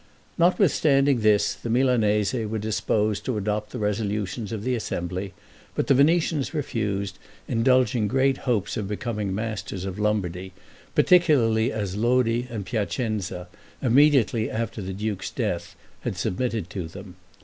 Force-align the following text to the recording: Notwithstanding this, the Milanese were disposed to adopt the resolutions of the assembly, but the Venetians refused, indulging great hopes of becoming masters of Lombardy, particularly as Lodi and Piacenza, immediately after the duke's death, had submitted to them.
Notwithstanding 0.35 1.19
this, 1.19 1.53
the 1.53 1.69
Milanese 1.69 2.33
were 2.33 2.57
disposed 2.57 3.23
to 3.25 3.37
adopt 3.37 3.69
the 3.69 3.77
resolutions 3.77 4.51
of 4.51 4.63
the 4.63 4.73
assembly, 4.73 5.31
but 5.75 5.85
the 5.85 5.93
Venetians 5.93 6.55
refused, 6.55 7.19
indulging 7.47 8.07
great 8.07 8.37
hopes 8.49 8.77
of 8.77 8.87
becoming 8.87 9.35
masters 9.35 9.85
of 9.85 9.99
Lombardy, 9.99 10.53
particularly 10.95 11.71
as 11.71 11.97
Lodi 11.97 12.47
and 12.49 12.65
Piacenza, 12.65 13.47
immediately 13.79 14.49
after 14.49 14.81
the 14.81 14.93
duke's 14.93 15.29
death, 15.29 15.75
had 15.99 16.17
submitted 16.17 16.67
to 16.71 16.87
them. 16.87 17.13